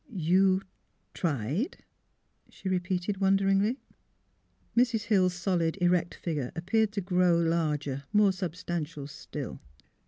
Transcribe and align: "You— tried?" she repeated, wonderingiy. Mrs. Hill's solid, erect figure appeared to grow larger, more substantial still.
"You— 0.31 0.63
tried?" 1.13 1.77
she 2.49 2.67
repeated, 2.67 3.17
wonderingiy. 3.17 3.75
Mrs. 4.75 5.03
Hill's 5.03 5.35
solid, 5.35 5.77
erect 5.79 6.15
figure 6.15 6.51
appeared 6.55 6.91
to 6.93 7.01
grow 7.01 7.37
larger, 7.37 8.05
more 8.11 8.31
substantial 8.33 9.05
still. 9.05 9.59